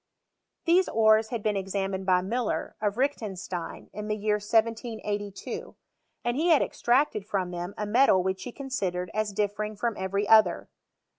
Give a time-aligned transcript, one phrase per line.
[0.65, 5.75] These ores had been examined by Muller, of Reichenstein, in the year 1782;
[6.25, 9.95] and he had ex tracted from them a metal which he considered as differing from
[9.97, 10.69] every other.